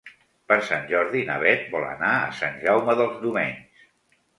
Per 0.51 0.55
Sant 0.69 0.87
Jordi 0.93 1.21
na 1.29 1.37
Bet 1.45 1.69
vol 1.77 1.87
anar 1.93 2.13
a 2.25 2.35
Sant 2.41 2.61
Jaume 2.67 3.01
dels 3.05 3.25
Domenys. 3.29 3.91